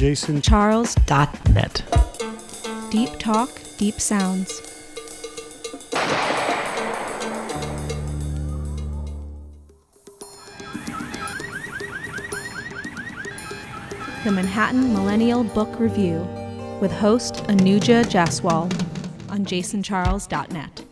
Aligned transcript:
JasonCharles.net. 0.00 2.90
Deep 2.90 3.18
talk, 3.18 3.50
deep 3.76 4.00
sounds. 4.00 4.62
The 14.24 14.32
Manhattan 14.32 14.94
Millennial 14.94 15.44
Book 15.44 15.78
Review 15.78 16.26
with 16.80 16.92
host 16.92 17.34
Anuja 17.48 18.02
Jaiswal 18.04 18.72
on 19.30 19.44
jasoncharles.net. 19.44 20.89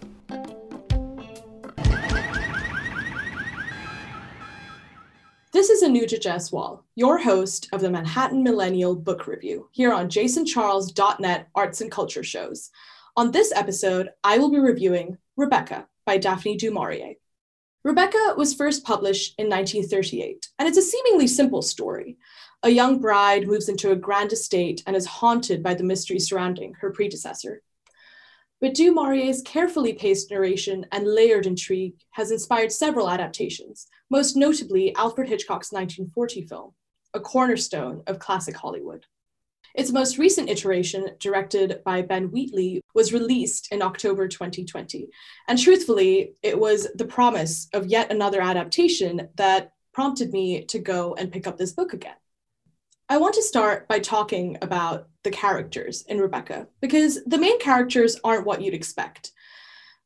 This 5.58 5.70
is 5.70 5.82
Anuja 5.82 6.20
Jaiswal, 6.20 6.84
your 6.94 7.18
host 7.18 7.68
of 7.72 7.80
the 7.80 7.90
Manhattan 7.90 8.44
Millennial 8.44 8.94
Book 8.94 9.26
Review, 9.26 9.68
here 9.72 9.92
on 9.92 10.08
jasoncharles.net 10.08 11.48
Arts 11.52 11.80
and 11.80 11.90
Culture 11.90 12.22
Shows. 12.22 12.70
On 13.16 13.32
this 13.32 13.50
episode, 13.50 14.10
I 14.22 14.38
will 14.38 14.52
be 14.52 14.60
reviewing 14.60 15.18
Rebecca 15.36 15.88
by 16.06 16.18
Daphne 16.18 16.56
du 16.56 16.70
Maurier. 16.70 17.14
Rebecca 17.82 18.34
was 18.36 18.54
first 18.54 18.84
published 18.84 19.34
in 19.36 19.48
1938, 19.48 20.46
and 20.60 20.68
it's 20.68 20.78
a 20.78 20.80
seemingly 20.82 21.26
simple 21.26 21.62
story. 21.62 22.18
A 22.62 22.70
young 22.70 23.00
bride 23.00 23.48
moves 23.48 23.68
into 23.68 23.90
a 23.90 23.96
grand 23.96 24.32
estate 24.32 24.84
and 24.86 24.94
is 24.94 25.06
haunted 25.06 25.60
by 25.60 25.74
the 25.74 25.82
mystery 25.82 26.20
surrounding 26.20 26.74
her 26.74 26.92
predecessor. 26.92 27.62
But 28.60 28.74
du 28.74 28.92
Maurier's 28.92 29.40
carefully 29.42 29.92
paced 29.92 30.30
narration 30.30 30.84
and 30.90 31.06
layered 31.06 31.46
intrigue 31.46 31.94
has 32.10 32.32
inspired 32.32 32.72
several 32.72 33.08
adaptations, 33.08 33.86
most 34.10 34.36
notably 34.36 34.94
Alfred 34.96 35.28
Hitchcock's 35.28 35.70
1940 35.70 36.42
film, 36.42 36.72
a 37.14 37.20
cornerstone 37.20 38.02
of 38.08 38.18
classic 38.18 38.56
Hollywood. 38.56 39.06
Its 39.76 39.92
most 39.92 40.18
recent 40.18 40.48
iteration, 40.48 41.10
directed 41.20 41.82
by 41.84 42.02
Ben 42.02 42.32
Wheatley, 42.32 42.82
was 42.94 43.12
released 43.12 43.68
in 43.70 43.80
October 43.80 44.26
2020. 44.26 45.08
And 45.46 45.56
truthfully, 45.56 46.32
it 46.42 46.58
was 46.58 46.88
the 46.96 47.04
promise 47.04 47.68
of 47.72 47.86
yet 47.86 48.10
another 48.10 48.40
adaptation 48.40 49.28
that 49.36 49.72
prompted 49.92 50.32
me 50.32 50.64
to 50.64 50.80
go 50.80 51.14
and 51.14 51.30
pick 51.30 51.46
up 51.46 51.58
this 51.58 51.72
book 51.72 51.92
again. 51.92 52.16
I 53.10 53.16
want 53.16 53.34
to 53.36 53.42
start 53.42 53.88
by 53.88 54.00
talking 54.00 54.58
about 54.60 55.08
the 55.24 55.30
characters 55.30 56.02
in 56.08 56.18
Rebecca, 56.18 56.68
because 56.82 57.24
the 57.24 57.38
main 57.38 57.58
characters 57.58 58.20
aren't 58.22 58.44
what 58.44 58.60
you'd 58.60 58.74
expect. 58.74 59.32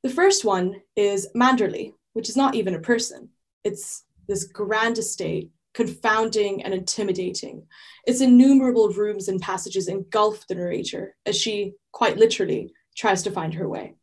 The 0.05 0.11
first 0.11 0.44
one 0.44 0.83
is 0.94 1.28
Manderley, 1.34 1.94
which 2.12 2.28
is 2.28 2.36
not 2.36 2.55
even 2.55 2.75
a 2.75 2.81
person. 2.81 3.31
It's 3.64 4.05
this 4.28 4.44
grand 4.44 4.98
estate, 4.98 5.50
confounding 5.75 6.62
and 6.62 6.72
intimidating. 6.72 7.67
Its 8.06 8.20
innumerable 8.20 8.91
rooms 8.91 9.27
and 9.27 9.41
passages 9.41 9.89
engulf 9.89 10.47
the 10.47 10.55
narrator 10.55 11.16
as 11.27 11.37
she, 11.37 11.72
quite 11.91 12.19
literally, 12.19 12.72
tries 12.97 13.25
to 13.25 13.33
find 13.33 13.55
her 13.55 13.69
way. 13.69 13.94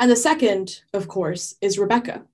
And 0.00 0.10
the 0.10 0.16
second, 0.16 0.80
of 0.92 1.06
course, 1.06 1.54
is 1.60 1.78
Rebecca, 1.78 2.24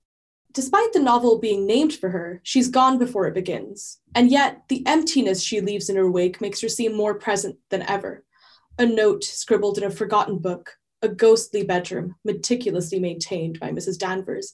Despite 0.53 0.93
the 0.93 0.99
novel 0.99 1.39
being 1.39 1.65
named 1.65 1.95
for 1.95 2.09
her, 2.09 2.39
she's 2.43 2.69
gone 2.69 2.99
before 2.99 3.25
it 3.25 3.33
begins. 3.33 3.99
And 4.13 4.29
yet, 4.29 4.61
the 4.69 4.85
emptiness 4.85 5.41
she 5.41 5.61
leaves 5.61 5.89
in 5.89 5.95
her 5.95 6.09
wake 6.09 6.41
makes 6.41 6.61
her 6.61 6.69
seem 6.69 6.95
more 6.95 7.15
present 7.15 7.57
than 7.71 7.81
ever. 7.89 8.23
A 8.77 8.85
note 8.85 9.23
scribbled 9.23 9.79
in 9.79 9.83
a 9.83 9.89
forgotten 9.89 10.37
book, 10.37 10.77
a 11.01 11.09
ghostly 11.09 11.63
bedroom 11.63 12.15
meticulously 12.23 12.99
maintained 12.99 13.59
by 13.59 13.71
Mrs. 13.71 13.97
Danvers, 13.97 14.53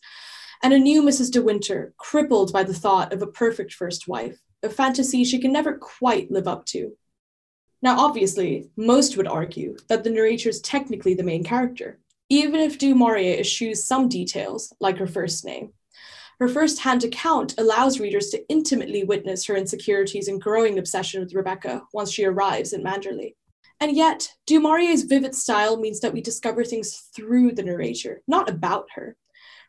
and 0.63 0.73
a 0.73 0.79
new 0.79 1.01
Mrs. 1.03 1.31
De 1.31 1.41
Winter, 1.41 1.93
crippled 1.97 2.53
by 2.53 2.63
the 2.63 2.73
thought 2.73 3.11
of 3.11 3.21
a 3.21 3.27
perfect 3.27 3.73
first 3.73 4.07
wife, 4.07 4.39
a 4.63 4.69
fantasy 4.69 5.25
she 5.25 5.39
can 5.39 5.51
never 5.51 5.77
quite 5.77 6.31
live 6.31 6.47
up 6.47 6.65
to. 6.67 6.93
Now, 7.81 7.99
obviously, 7.99 8.69
most 8.77 9.17
would 9.17 9.27
argue 9.27 9.75
that 9.89 10.05
the 10.05 10.09
narrator 10.09 10.47
is 10.47 10.61
technically 10.61 11.13
the 11.13 11.23
main 11.23 11.43
character, 11.43 11.99
even 12.29 12.61
if 12.61 12.77
Du 12.77 12.95
Maurier 12.95 13.39
eschews 13.39 13.83
some 13.83 14.07
details, 14.07 14.73
like 14.79 14.97
her 14.97 15.07
first 15.07 15.43
name. 15.43 15.73
Her 16.39 16.47
first-hand 16.47 17.03
account 17.03 17.55
allows 17.57 17.99
readers 17.99 18.29
to 18.29 18.47
intimately 18.47 19.03
witness 19.03 19.45
her 19.45 19.57
insecurities 19.57 20.29
and 20.29 20.41
growing 20.41 20.79
obsession 20.79 21.21
with 21.21 21.33
Rebecca 21.33 21.83
once 21.93 22.11
she 22.13 22.23
arrives 22.23 22.71
in 22.71 22.81
Manderley. 22.81 23.35
And 23.81 23.95
yet, 23.95 24.33
Du 24.45 24.61
Maurier's 24.61 25.03
vivid 25.03 25.35
style 25.35 25.77
means 25.77 25.99
that 25.99 26.13
we 26.13 26.21
discover 26.21 26.63
things 26.63 27.09
through 27.13 27.53
the 27.53 27.63
narrator, 27.63 28.21
not 28.25 28.49
about 28.49 28.87
her. 28.95 29.17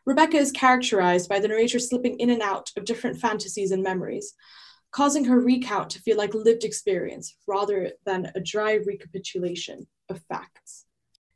Rebecca 0.05 0.37
is 0.37 0.51
characterized 0.51 1.27
by 1.27 1.39
the 1.39 1.47
narrator 1.49 1.77
slipping 1.77 2.17
in 2.19 2.29
and 2.29 2.41
out 2.41 2.71
of 2.77 2.85
different 2.85 3.19
fantasies 3.19 3.71
and 3.71 3.83
memories, 3.83 4.33
causing 4.91 5.25
her 5.25 5.39
recount 5.39 5.89
to 5.91 6.01
feel 6.01 6.17
like 6.17 6.33
lived 6.33 6.63
experience 6.63 7.35
rather 7.47 7.91
than 8.05 8.31
a 8.33 8.39
dry 8.39 8.79
recapitulation 8.85 9.87
of 10.09 10.21
facts. 10.29 10.85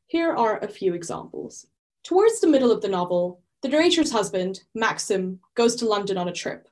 Here 0.07 0.34
are 0.34 0.59
a 0.59 0.67
few 0.67 0.94
examples. 0.94 1.66
Towards 2.03 2.40
the 2.40 2.47
middle 2.47 2.72
of 2.72 2.81
the 2.81 2.88
novel, 2.88 3.41
the 3.66 3.72
narrator's 3.72 4.12
husband, 4.12 4.62
Maxim, 4.76 5.40
goes 5.56 5.76
to 5.76 5.88
London 5.88 6.20
on 6.20 6.28
a 6.28 6.31
trip, 6.31 6.68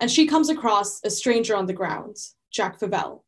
and 0.00 0.10
she 0.10 0.26
comes 0.26 0.48
across 0.48 1.00
a 1.04 1.08
stranger 1.08 1.54
on 1.54 1.66
the 1.66 1.72
grounds, 1.72 2.34
Jack 2.50 2.80
Favell, 2.80 3.20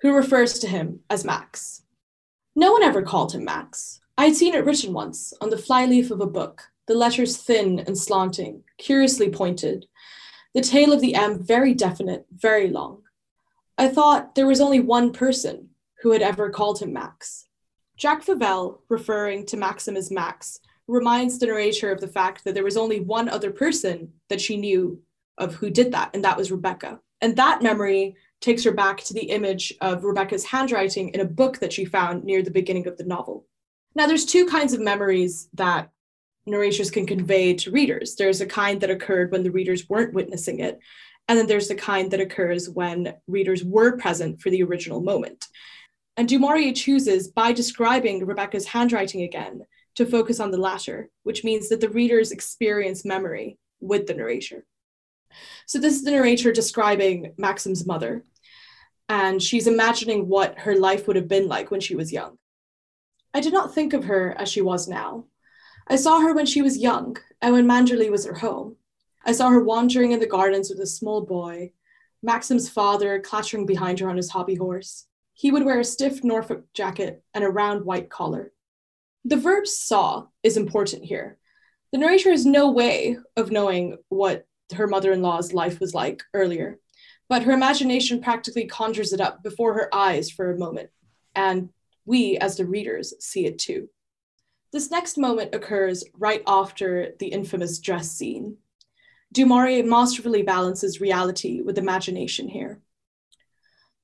who 0.00 0.12
refers 0.12 0.58
to 0.58 0.66
him 0.66 0.98
as 1.08 1.24
Max. 1.24 1.84
No 2.56 2.72
one 2.72 2.82
ever 2.82 3.00
called 3.00 3.32
him 3.32 3.44
Max. 3.44 4.00
I 4.18 4.24
had 4.24 4.34
seen 4.34 4.56
it 4.56 4.64
written 4.64 4.92
once 4.92 5.32
on 5.40 5.50
the 5.50 5.56
flyleaf 5.56 6.10
of 6.10 6.20
a 6.20 6.26
book, 6.26 6.64
the 6.88 6.94
letters 6.94 7.36
thin 7.36 7.78
and 7.78 7.96
slanting, 7.96 8.64
curiously 8.76 9.30
pointed, 9.30 9.86
the 10.52 10.62
tail 10.62 10.92
of 10.92 11.00
the 11.00 11.14
M 11.14 11.40
very 11.40 11.74
definite, 11.74 12.26
very 12.34 12.68
long. 12.68 13.02
I 13.78 13.86
thought 13.86 14.34
there 14.34 14.48
was 14.48 14.60
only 14.60 14.80
one 14.80 15.12
person 15.12 15.68
who 16.02 16.10
had 16.10 16.22
ever 16.22 16.50
called 16.50 16.82
him 16.82 16.92
Max. 16.92 17.46
Jack 17.96 18.26
Favell, 18.26 18.80
referring 18.88 19.46
to 19.46 19.56
Maxim 19.56 19.96
as 19.96 20.10
Max, 20.10 20.58
reminds 20.88 21.38
the 21.38 21.46
narrator 21.46 21.90
of 21.92 22.00
the 22.00 22.08
fact 22.08 22.44
that 22.44 22.54
there 22.54 22.64
was 22.64 22.76
only 22.76 23.00
one 23.00 23.28
other 23.28 23.50
person 23.50 24.12
that 24.28 24.40
she 24.40 24.56
knew 24.56 25.00
of 25.38 25.54
who 25.54 25.70
did 25.70 25.92
that, 25.92 26.10
and 26.14 26.24
that 26.24 26.36
was 26.36 26.52
Rebecca. 26.52 27.00
And 27.20 27.36
that 27.36 27.62
memory 27.62 28.16
takes 28.40 28.64
her 28.64 28.72
back 28.72 29.02
to 29.04 29.14
the 29.14 29.30
image 29.30 29.72
of 29.80 30.04
Rebecca's 30.04 30.44
handwriting 30.44 31.10
in 31.10 31.20
a 31.20 31.24
book 31.24 31.60
that 31.60 31.72
she 31.72 31.84
found 31.84 32.24
near 32.24 32.42
the 32.42 32.50
beginning 32.50 32.86
of 32.88 32.98
the 32.98 33.04
novel. 33.04 33.46
Now, 33.94 34.06
there's 34.06 34.24
two 34.24 34.46
kinds 34.46 34.72
of 34.72 34.80
memories 34.80 35.48
that 35.54 35.90
narrators 36.44 36.90
can 36.90 37.06
convey 37.06 37.54
to 37.54 37.70
readers. 37.70 38.16
There's 38.16 38.40
a 38.40 38.46
kind 38.46 38.80
that 38.80 38.90
occurred 38.90 39.30
when 39.30 39.44
the 39.44 39.52
readers 39.52 39.88
weren't 39.88 40.14
witnessing 40.14 40.60
it, 40.60 40.80
and 41.28 41.38
then 41.38 41.46
there's 41.46 41.68
the 41.68 41.76
kind 41.76 42.10
that 42.10 42.20
occurs 42.20 42.68
when 42.68 43.14
readers 43.28 43.62
were 43.62 43.96
present 43.96 44.40
for 44.40 44.50
the 44.50 44.62
original 44.64 45.00
moment. 45.00 45.46
And 46.16 46.28
Du 46.28 46.38
Maurier 46.38 46.72
chooses, 46.74 47.28
by 47.28 47.52
describing 47.52 48.26
Rebecca's 48.26 48.66
handwriting 48.66 49.22
again, 49.22 49.62
to 49.96 50.06
focus 50.06 50.40
on 50.40 50.50
the 50.50 50.58
latter, 50.58 51.10
which 51.22 51.44
means 51.44 51.68
that 51.68 51.80
the 51.80 51.88
readers 51.88 52.32
experience 52.32 53.04
memory 53.04 53.58
with 53.80 54.06
the 54.06 54.14
narrator. 54.14 54.64
So, 55.66 55.78
this 55.78 55.94
is 55.94 56.04
the 56.04 56.10
narrator 56.10 56.52
describing 56.52 57.34
Maxim's 57.38 57.86
mother, 57.86 58.24
and 59.08 59.42
she's 59.42 59.66
imagining 59.66 60.28
what 60.28 60.58
her 60.60 60.76
life 60.76 61.06
would 61.06 61.16
have 61.16 61.28
been 61.28 61.48
like 61.48 61.70
when 61.70 61.80
she 61.80 61.96
was 61.96 62.12
young. 62.12 62.38
I 63.34 63.40
did 63.40 63.52
not 63.52 63.74
think 63.74 63.92
of 63.92 64.04
her 64.04 64.34
as 64.38 64.50
she 64.50 64.60
was 64.60 64.88
now. 64.88 65.24
I 65.88 65.96
saw 65.96 66.20
her 66.20 66.34
when 66.34 66.46
she 66.46 66.62
was 66.62 66.78
young 66.78 67.16
and 67.40 67.54
when 67.54 67.66
Manderley 67.66 68.10
was 68.10 68.26
her 68.26 68.34
home. 68.34 68.76
I 69.24 69.32
saw 69.32 69.48
her 69.48 69.62
wandering 69.62 70.12
in 70.12 70.20
the 70.20 70.26
gardens 70.26 70.68
with 70.68 70.80
a 70.80 70.86
small 70.86 71.22
boy, 71.22 71.72
Maxim's 72.22 72.68
father 72.68 73.20
clattering 73.20 73.66
behind 73.66 73.98
her 74.00 74.08
on 74.08 74.16
his 74.16 74.30
hobby 74.30 74.54
horse. 74.54 75.06
He 75.34 75.50
would 75.50 75.64
wear 75.64 75.80
a 75.80 75.84
stiff 75.84 76.22
Norfolk 76.22 76.64
jacket 76.74 77.22
and 77.34 77.42
a 77.42 77.48
round 77.48 77.84
white 77.84 78.10
collar. 78.10 78.52
The 79.24 79.36
verb 79.36 79.66
saw 79.66 80.26
is 80.42 80.56
important 80.56 81.04
here. 81.04 81.38
The 81.92 81.98
narrator 81.98 82.30
has 82.30 82.44
no 82.44 82.70
way 82.70 83.18
of 83.36 83.52
knowing 83.52 83.98
what 84.08 84.46
her 84.74 84.86
mother 84.86 85.12
in 85.12 85.22
law's 85.22 85.52
life 85.52 85.78
was 85.78 85.94
like 85.94 86.22
earlier, 86.34 86.78
but 87.28 87.42
her 87.44 87.52
imagination 87.52 88.20
practically 88.20 88.66
conjures 88.66 89.12
it 89.12 89.20
up 89.20 89.42
before 89.42 89.74
her 89.74 89.94
eyes 89.94 90.30
for 90.30 90.50
a 90.50 90.58
moment, 90.58 90.90
and 91.34 91.68
we, 92.04 92.36
as 92.38 92.56
the 92.56 92.66
readers, 92.66 93.14
see 93.20 93.46
it 93.46 93.58
too. 93.58 93.88
This 94.72 94.90
next 94.90 95.18
moment 95.18 95.54
occurs 95.54 96.02
right 96.14 96.42
after 96.46 97.12
the 97.18 97.28
infamous 97.28 97.78
dress 97.78 98.10
scene. 98.10 98.56
Du 99.32 99.46
Maurier 99.46 99.84
masterfully 99.84 100.42
balances 100.42 101.00
reality 101.00 101.60
with 101.60 101.78
imagination 101.78 102.48
here. 102.48 102.80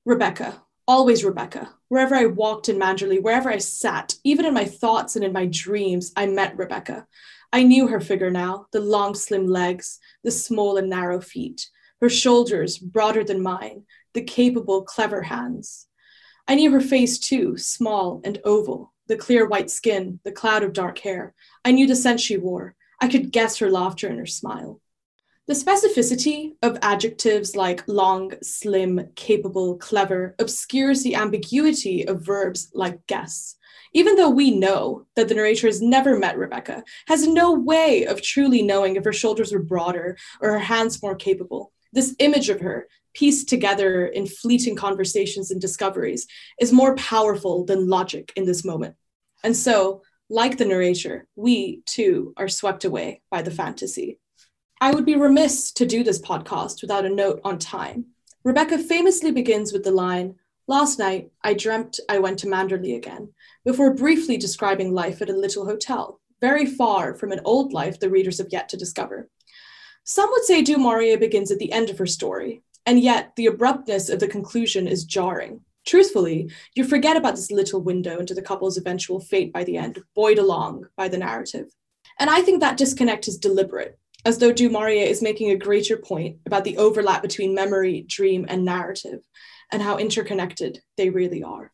Rebecca, 0.05 0.61
always 0.89 1.23
Rebecca. 1.23 1.69
Wherever 1.89 2.15
I 2.15 2.25
walked 2.25 2.67
in 2.67 2.79
Manderley, 2.79 3.21
wherever 3.21 3.47
I 3.47 3.59
sat, 3.59 4.15
even 4.23 4.43
in 4.43 4.55
my 4.55 4.65
thoughts 4.65 5.15
and 5.15 5.23
in 5.23 5.31
my 5.31 5.45
dreams, 5.45 6.11
I 6.15 6.25
met 6.25 6.57
Rebecca. 6.57 7.05
I 7.53 7.61
knew 7.61 7.87
her 7.87 8.01
figure 8.01 8.31
now 8.31 8.65
the 8.71 8.79
long, 8.79 9.13
slim 9.13 9.45
legs, 9.45 9.99
the 10.23 10.31
small 10.31 10.77
and 10.77 10.89
narrow 10.89 11.21
feet, 11.21 11.69
her 12.01 12.09
shoulders 12.09 12.79
broader 12.79 13.23
than 13.23 13.43
mine, 13.43 13.83
the 14.15 14.23
capable, 14.23 14.81
clever 14.81 15.21
hands. 15.21 15.85
I 16.47 16.55
knew 16.55 16.71
her 16.71 16.81
face 16.81 17.19
too, 17.19 17.55
small 17.55 18.19
and 18.23 18.39
oval, 18.43 18.91
the 19.05 19.15
clear 19.15 19.47
white 19.47 19.69
skin, 19.69 20.19
the 20.23 20.31
cloud 20.31 20.63
of 20.63 20.73
dark 20.73 20.97
hair. 20.97 21.35
I 21.63 21.71
knew 21.71 21.85
the 21.85 21.95
scent 21.95 22.19
she 22.19 22.37
wore. 22.37 22.73
I 22.99 23.09
could 23.09 23.31
guess 23.31 23.59
her 23.59 23.69
laughter 23.69 24.07
and 24.07 24.17
her 24.17 24.25
smile. 24.25 24.81
The 25.49 25.55
specificity 25.55 26.51
of 26.61 26.77
adjectives 26.83 27.55
like 27.55 27.83
long, 27.87 28.33
slim, 28.43 29.09
capable, 29.15 29.77
clever 29.77 30.35
obscures 30.37 31.01
the 31.01 31.15
ambiguity 31.15 32.07
of 32.07 32.23
verbs 32.23 32.69
like 32.75 33.07
guess. 33.07 33.55
Even 33.93 34.15
though 34.15 34.29
we 34.29 34.51
know 34.51 35.07
that 35.15 35.27
the 35.27 35.33
narrator 35.33 35.65
has 35.65 35.81
never 35.81 36.19
met 36.19 36.37
Rebecca, 36.37 36.83
has 37.07 37.27
no 37.27 37.51
way 37.51 38.05
of 38.05 38.21
truly 38.21 38.61
knowing 38.61 38.95
if 38.95 39.03
her 39.03 39.11
shoulders 39.11 39.51
were 39.51 39.63
broader 39.63 40.19
or 40.39 40.51
her 40.51 40.59
hands 40.59 41.01
more 41.01 41.15
capable, 41.15 41.73
this 41.93 42.15
image 42.19 42.49
of 42.49 42.61
her, 42.61 42.87
pieced 43.15 43.49
together 43.49 44.05
in 44.05 44.27
fleeting 44.27 44.75
conversations 44.75 45.49
and 45.49 45.59
discoveries, 45.59 46.27
is 46.61 46.71
more 46.71 46.93
powerful 46.93 47.65
than 47.65 47.89
logic 47.89 48.31
in 48.35 48.45
this 48.45 48.63
moment. 48.63 48.93
And 49.43 49.57
so, 49.57 50.03
like 50.29 50.59
the 50.59 50.65
narrator, 50.65 51.25
we 51.35 51.81
too 51.87 52.35
are 52.37 52.47
swept 52.47 52.85
away 52.85 53.23
by 53.31 53.41
the 53.41 53.49
fantasy. 53.49 54.19
I 54.81 54.91
would 54.91 55.05
be 55.05 55.15
remiss 55.15 55.71
to 55.73 55.85
do 55.85 56.03
this 56.03 56.21
podcast 56.21 56.81
without 56.81 57.05
a 57.05 57.09
note 57.09 57.41
on 57.43 57.59
time. 57.59 58.05
Rebecca 58.43 58.77
famously 58.77 59.31
begins 59.31 59.73
with 59.73 59.83
the 59.83 59.91
line, 59.91 60.35
Last 60.69 60.99
night, 60.99 61.31
I 61.43 61.55
dreamt 61.55 61.99
I 62.09 62.19
went 62.19 62.37
to 62.39 62.47
Manderley 62.47 62.95
again, 62.95 63.33
before 63.65 63.95
briefly 63.95 64.37
describing 64.37 64.93
life 64.93 65.19
at 65.19 65.29
a 65.31 65.35
little 65.35 65.65
hotel, 65.65 66.19
very 66.41 66.67
far 66.67 67.15
from 67.15 67.31
an 67.31 67.41
old 67.43 67.73
life 67.73 67.99
the 67.99 68.11
readers 68.11 68.37
have 68.37 68.49
yet 68.51 68.69
to 68.69 68.77
discover. 68.77 69.27
Some 70.03 70.29
would 70.29 70.43
say 70.43 70.61
Du 70.61 70.77
Maurier 70.77 71.17
begins 71.17 71.51
at 71.51 71.57
the 71.57 71.71
end 71.71 71.89
of 71.89 71.97
her 71.97 72.05
story, 72.05 72.61
and 72.85 72.99
yet 72.99 73.35
the 73.35 73.47
abruptness 73.47 74.09
of 74.09 74.19
the 74.19 74.27
conclusion 74.27 74.87
is 74.87 75.03
jarring. 75.05 75.61
Truthfully, 75.85 76.51
you 76.75 76.83
forget 76.83 77.17
about 77.17 77.35
this 77.35 77.51
little 77.51 77.81
window 77.81 78.19
into 78.19 78.35
the 78.35 78.41
couple's 78.41 78.77
eventual 78.77 79.19
fate 79.19 79.51
by 79.51 79.63
the 79.63 79.75
end, 79.75 79.99
buoyed 80.15 80.37
along 80.37 80.85
by 80.95 81.07
the 81.07 81.17
narrative. 81.17 81.73
And 82.19 82.29
I 82.29 82.41
think 82.41 82.61
that 82.61 82.77
disconnect 82.77 83.27
is 83.27 83.37
deliberate, 83.37 83.98
as 84.25 84.37
though 84.37 84.51
Du 84.51 84.69
Maurier 84.69 85.05
is 85.05 85.21
making 85.21 85.51
a 85.51 85.57
greater 85.57 85.97
point 85.97 86.37
about 86.45 86.63
the 86.63 86.77
overlap 86.77 87.21
between 87.21 87.55
memory, 87.55 88.05
dream, 88.07 88.45
and 88.49 88.65
narrative, 88.65 89.21
and 89.71 89.81
how 89.81 89.97
interconnected 89.97 90.81
they 90.97 91.09
really 91.09 91.43
are. 91.43 91.71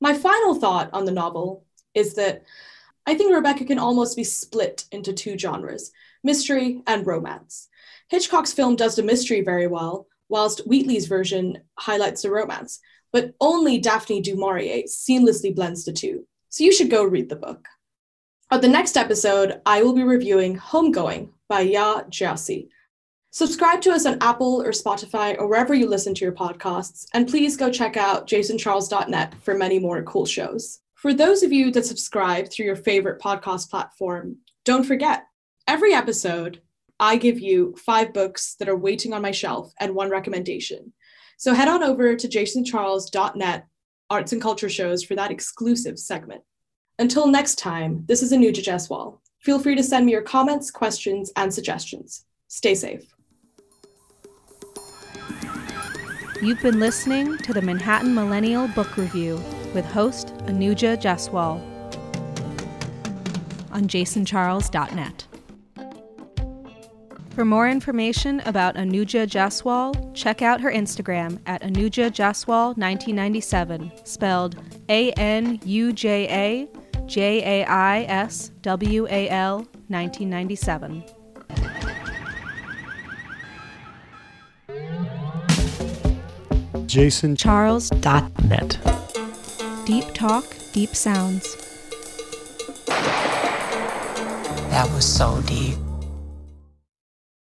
My 0.00 0.14
final 0.14 0.54
thought 0.54 0.90
on 0.92 1.04
the 1.04 1.12
novel 1.12 1.64
is 1.94 2.14
that 2.14 2.42
I 3.06 3.14
think 3.14 3.34
Rebecca 3.34 3.64
can 3.64 3.78
almost 3.78 4.16
be 4.16 4.24
split 4.24 4.84
into 4.92 5.12
two 5.12 5.38
genres 5.38 5.90
mystery 6.22 6.82
and 6.86 7.06
romance. 7.06 7.68
Hitchcock's 8.08 8.52
film 8.52 8.76
does 8.76 8.96
the 8.96 9.02
mystery 9.02 9.40
very 9.40 9.66
well, 9.66 10.06
whilst 10.28 10.66
Wheatley's 10.66 11.06
version 11.06 11.58
highlights 11.78 12.22
the 12.22 12.30
romance, 12.30 12.78
but 13.12 13.34
only 13.40 13.78
Daphne 13.78 14.20
du 14.20 14.36
Maurier 14.36 14.84
seamlessly 14.84 15.54
blends 15.54 15.84
the 15.84 15.92
two. 15.92 16.26
So 16.50 16.62
you 16.62 16.72
should 16.72 16.90
go 16.90 17.04
read 17.04 17.30
the 17.30 17.36
book. 17.36 17.66
On 18.50 18.60
the 18.60 18.68
next 18.68 18.96
episode, 18.96 19.60
I 19.64 19.82
will 19.82 19.94
be 19.94 20.02
reviewing 20.02 20.58
Homegoing 20.58 21.30
by 21.50 21.66
Yaa 21.66 22.08
Gyasi. 22.08 22.68
Subscribe 23.32 23.80
to 23.82 23.90
us 23.90 24.06
on 24.06 24.18
Apple 24.20 24.62
or 24.62 24.70
Spotify 24.70 25.36
or 25.38 25.48
wherever 25.48 25.74
you 25.74 25.88
listen 25.88 26.14
to 26.14 26.24
your 26.24 26.32
podcasts, 26.32 27.06
and 27.12 27.28
please 27.28 27.56
go 27.56 27.70
check 27.70 27.96
out 27.96 28.28
jasoncharles.net 28.28 29.34
for 29.42 29.54
many 29.54 29.78
more 29.78 30.02
cool 30.04 30.24
shows. 30.24 30.78
For 30.94 31.12
those 31.12 31.42
of 31.42 31.52
you 31.52 31.70
that 31.72 31.86
subscribe 31.86 32.50
through 32.50 32.66
your 32.66 32.76
favorite 32.76 33.20
podcast 33.20 33.68
platform, 33.68 34.36
don't 34.64 34.84
forget, 34.84 35.24
every 35.66 35.92
episode, 35.92 36.62
I 37.00 37.16
give 37.16 37.40
you 37.40 37.74
five 37.84 38.12
books 38.12 38.54
that 38.60 38.68
are 38.68 38.76
waiting 38.76 39.12
on 39.12 39.22
my 39.22 39.32
shelf 39.32 39.72
and 39.80 39.94
one 39.94 40.10
recommendation. 40.10 40.92
So 41.36 41.54
head 41.54 41.68
on 41.68 41.82
over 41.82 42.14
to 42.14 42.28
jasoncharles.net 42.28 43.66
arts 44.10 44.32
and 44.32 44.42
culture 44.42 44.68
shows 44.68 45.02
for 45.02 45.14
that 45.14 45.30
exclusive 45.30 45.98
segment. 45.98 46.42
Until 46.98 47.26
next 47.28 47.58
time, 47.58 48.04
this 48.06 48.22
is 48.22 48.32
Anuja 48.32 48.62
Jaiswal. 48.62 49.19
Feel 49.40 49.58
free 49.58 49.74
to 49.74 49.82
send 49.82 50.04
me 50.04 50.12
your 50.12 50.22
comments, 50.22 50.70
questions, 50.70 51.32
and 51.36 51.52
suggestions. 51.52 52.26
Stay 52.48 52.74
safe. 52.74 53.04
You've 56.42 56.60
been 56.60 56.78
listening 56.78 57.38
to 57.38 57.52
the 57.52 57.62
Manhattan 57.62 58.14
Millennial 58.14 58.68
Book 58.68 58.96
Review 58.96 59.42
with 59.74 59.84
host 59.86 60.34
Anuja 60.46 61.00
Jaiswal 61.00 61.60
on 63.72 63.84
jasoncharles.net. 63.84 65.26
For 67.30 67.44
more 67.44 67.68
information 67.68 68.40
about 68.40 68.74
Anuja 68.74 69.26
Jaiswal, 69.26 70.14
check 70.14 70.42
out 70.42 70.60
her 70.60 70.70
Instagram 70.70 71.38
at 71.46 71.62
Anuja 71.62 72.10
Jaiswal 72.10 72.76
1997, 72.76 73.92
spelled 74.04 74.56
A 74.90 75.12
N 75.12 75.60
U 75.64 75.92
J 75.92 76.28
A 76.28 76.79
J 77.10 77.62
A 77.62 77.66
I 77.66 78.02
S 78.04 78.52
W 78.62 79.04
A 79.10 79.28
L 79.30 79.66
1997. 79.88 81.02
Jason 86.86 87.34
Charles.net. 87.34 88.78
Deep 89.84 90.04
talk, 90.14 90.44
deep 90.72 90.94
sounds. 90.94 91.56
That 94.70 94.88
was 94.94 95.04
so 95.04 95.42
deep. 95.42 95.89